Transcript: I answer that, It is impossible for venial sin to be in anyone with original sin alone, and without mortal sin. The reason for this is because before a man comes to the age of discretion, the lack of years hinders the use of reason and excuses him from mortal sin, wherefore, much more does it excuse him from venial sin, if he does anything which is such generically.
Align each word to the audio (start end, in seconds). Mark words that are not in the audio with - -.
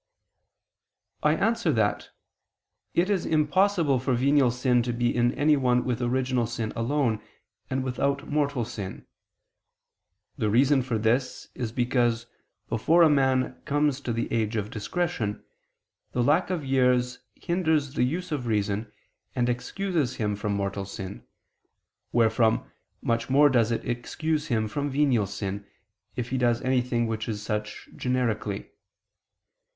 I 1.21 1.33
answer 1.35 1.71
that, 1.73 2.09
It 2.95 3.07
is 3.11 3.23
impossible 3.23 3.99
for 3.99 4.15
venial 4.15 4.49
sin 4.49 4.81
to 4.81 4.93
be 4.93 5.15
in 5.15 5.31
anyone 5.35 5.85
with 5.85 6.01
original 6.01 6.47
sin 6.47 6.73
alone, 6.75 7.21
and 7.69 7.83
without 7.83 8.27
mortal 8.27 8.65
sin. 8.65 9.05
The 10.39 10.49
reason 10.49 10.81
for 10.81 10.97
this 10.97 11.49
is 11.53 11.71
because 11.71 12.25
before 12.67 13.03
a 13.03 13.11
man 13.11 13.61
comes 13.65 14.01
to 14.01 14.11
the 14.11 14.27
age 14.33 14.55
of 14.55 14.71
discretion, 14.71 15.43
the 16.13 16.23
lack 16.23 16.49
of 16.49 16.65
years 16.65 17.19
hinders 17.35 17.93
the 17.93 18.01
use 18.03 18.31
of 18.31 18.47
reason 18.47 18.91
and 19.35 19.49
excuses 19.49 20.15
him 20.15 20.35
from 20.35 20.53
mortal 20.55 20.85
sin, 20.85 21.27
wherefore, 22.11 22.65
much 23.03 23.29
more 23.29 23.49
does 23.51 23.69
it 23.71 23.87
excuse 23.87 24.47
him 24.47 24.67
from 24.67 24.89
venial 24.89 25.27
sin, 25.27 25.63
if 26.15 26.29
he 26.31 26.39
does 26.39 26.59
anything 26.63 27.05
which 27.05 27.29
is 27.29 27.43
such 27.43 27.87
generically. 27.95 28.71